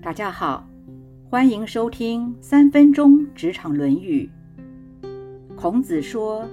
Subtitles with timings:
[0.00, 0.64] 大家好，
[1.28, 4.30] 欢迎收听三分钟职场《论语》。
[5.56, 6.46] 孔子说，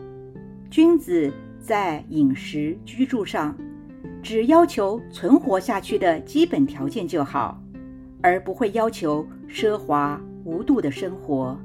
[0.72, 3.56] 君子在饮食居住上，
[4.24, 7.62] 只要求存活下去的基本条件就好，
[8.22, 11.56] 而不会要求奢华无度的生活。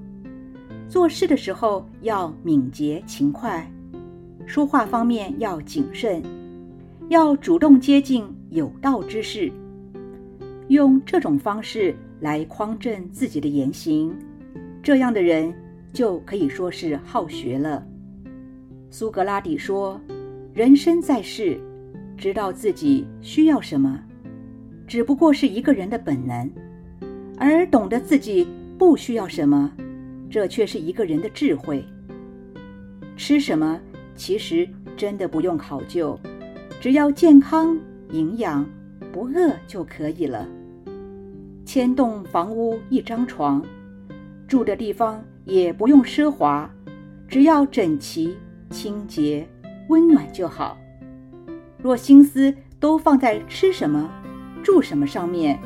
[0.87, 3.67] 做事的时候要敏捷勤快，
[4.45, 6.23] 说话方面要谨慎，
[7.09, 9.51] 要主动接近有道之士。
[10.71, 14.17] 用这种方式来匡正自己的言行，
[14.81, 15.53] 这样的人
[15.93, 17.85] 就可以说是好学了。
[18.89, 20.01] 苏格拉底说
[20.55, 21.59] ：“人生在世，
[22.17, 24.01] 知道自己需要什么，
[24.87, 26.49] 只不过是一个人的本能；
[27.37, 28.47] 而懂得自己
[28.79, 29.73] 不需要什么，
[30.31, 31.85] 这却是一个人的智慧。
[33.17, 33.81] 吃什么，
[34.15, 36.17] 其实真的不用考究，
[36.81, 37.77] 只要健康、
[38.13, 38.65] 营养、
[39.13, 40.49] 不饿就可以了。”
[41.65, 43.63] 千栋房屋一张床，
[44.49, 46.69] 住的地方也不用奢华，
[47.29, 48.37] 只要整齐、
[48.71, 49.47] 清洁、
[49.89, 50.77] 温暖就好。
[51.79, 54.11] 若心思都放在吃什么、
[54.63, 55.59] 住什么上面，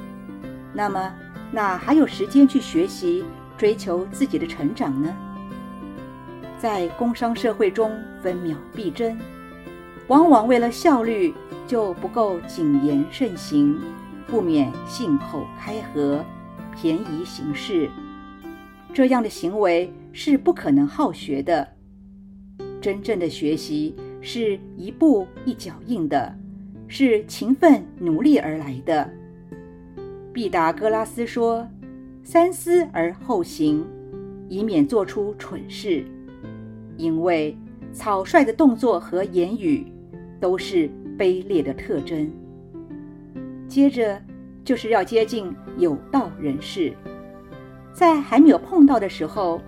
[0.75, 1.12] 那么
[1.50, 3.25] 哪还有时间去学习、
[3.56, 5.15] 追求自己的成长呢？
[6.59, 7.91] 在工商社会中，
[8.22, 9.19] 分秒必争，
[10.09, 11.33] 往往为了效率，
[11.67, 13.78] 就不够谨言慎行。
[14.35, 16.25] 不免信口开河、
[16.75, 17.89] 便宜行事，
[18.93, 21.69] 这样的行为是不可能好学的。
[22.81, 26.37] 真正的学习是一步一脚印的，
[26.89, 29.09] 是勤奋努力而来的。
[30.33, 31.69] 毕达哥拉斯说
[32.25, 33.87] ：“三思而后行，
[34.49, 36.05] 以免做出蠢事。”
[36.99, 37.57] 因为
[37.93, 39.87] 草率的动作和言语
[40.41, 42.29] 都是卑劣的特征。
[43.69, 44.20] 接着
[44.65, 46.93] 就是要接近有道人士，
[47.93, 49.61] 在还没有碰到的时候，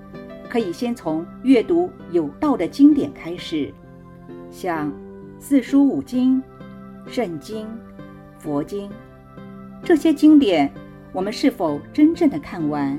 [0.48, 3.72] 可以先从阅读有道的经典开始，
[4.50, 4.92] 像
[5.38, 6.42] 四书五经、
[7.06, 7.66] 圣经、
[8.38, 8.90] 佛经
[9.82, 10.72] 这些经典，
[11.12, 12.98] 我们是否真正的看完？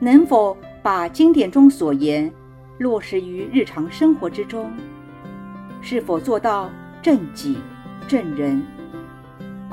[0.00, 2.30] 能否把经典中所言
[2.78, 4.72] 落实于日常生活之中？
[5.80, 6.70] 是否做到
[7.02, 7.58] 正己、
[8.08, 8.62] 正人？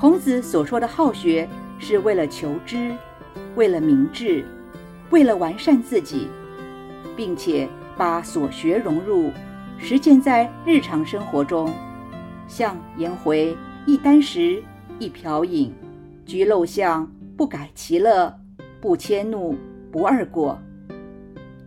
[0.01, 1.47] 孔子所说的好学，
[1.77, 2.91] 是为了求知，
[3.55, 4.43] 为了明智，
[5.11, 6.27] 为了完善自己，
[7.15, 9.29] 并且把所学融入
[9.77, 11.71] 实践在日常生活中。
[12.47, 14.63] 像颜回一箪食，
[14.97, 15.71] 一瓢饮，
[16.25, 17.07] 居陋巷，
[17.37, 18.35] 不改其乐，
[18.81, 19.55] 不迁怒，
[19.91, 20.57] 不贰过。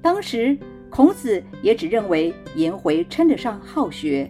[0.02, 0.58] 当时
[0.90, 4.28] 孔子也只认为颜回称得上好学，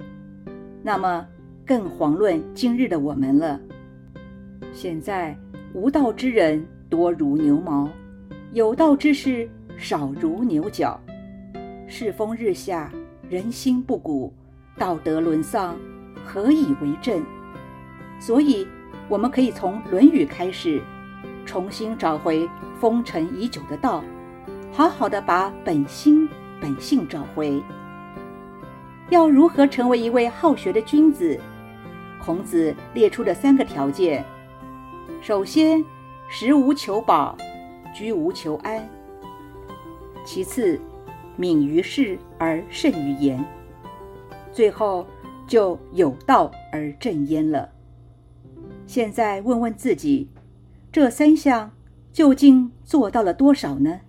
[0.82, 1.26] 那么
[1.64, 3.58] 更遑论今日的我们了。
[4.74, 5.36] 现在
[5.72, 7.88] 无道之人多如牛毛，
[8.52, 9.48] 有道之士
[9.78, 11.00] 少如牛角。
[11.86, 12.90] 世风日下，
[13.30, 14.34] 人心不古，
[14.76, 15.76] 道德沦丧，
[16.24, 17.24] 何以为政？
[18.18, 18.66] 所以，
[19.08, 20.82] 我们可以从《论语》开始，
[21.46, 22.48] 重新找回
[22.80, 24.02] 风尘已久的道，
[24.72, 26.28] 好好的把本心
[26.60, 27.62] 本性找回。
[29.08, 31.38] 要如何成为一位好学的君子？
[32.20, 34.24] 孔子列出的三个条件。
[35.20, 35.84] 首先，
[36.28, 37.36] 食无求饱，
[37.94, 38.88] 居无求安。
[40.24, 40.80] 其次，
[41.36, 43.44] 敏于事而慎于言。
[44.52, 45.06] 最后，
[45.46, 47.70] 就有道而正焉了。
[48.86, 50.28] 现在问问自己，
[50.92, 51.72] 这三项
[52.12, 54.00] 究竟做到了多少呢？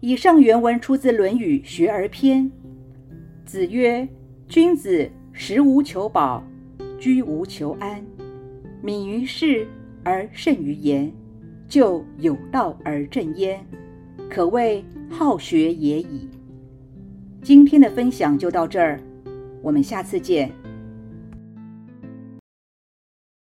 [0.00, 2.44] 以上原文出自《论语·学而篇》。
[3.44, 4.08] 子曰
[4.48, 6.44] ：“君子食无求饱，
[6.98, 8.04] 居无求安。”
[8.82, 9.66] 敏于事
[10.02, 11.12] 而慎于言，
[11.68, 13.64] 就有道而正焉，
[14.28, 16.28] 可谓好学也已。
[17.42, 19.00] 今天的分享就到这儿，
[19.62, 20.50] 我们下次见。